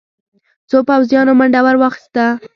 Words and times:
څو 0.69 0.77
پوځيانو 0.89 1.33
منډه 1.39 1.59
ور 1.65 1.75
واخيسته. 1.79 2.25